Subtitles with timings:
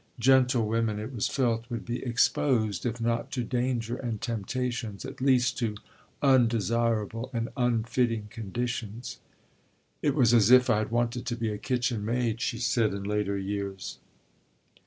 [0.17, 5.59] Gentlewomen, it was felt, would be exposed, if not to danger and temptations, at least
[5.59, 5.75] to
[6.23, 9.19] undesirable and unfitting conditions.
[10.01, 13.03] "It was as if I had wanted to be a kitchen maid," she said in
[13.03, 13.99] later years.